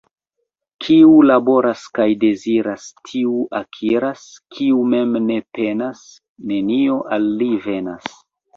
[0.85, 4.25] Kiu laboras kaj deziras, tiu akiras,—
[4.57, 6.03] kiu mem ne penas,
[6.55, 8.13] nenio al li venas.